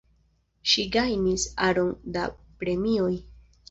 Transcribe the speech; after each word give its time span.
Ŝi 0.71 0.85
gajnis 0.95 1.47
aron 1.69 1.95
da 2.19 2.29
premioj. 2.65 3.17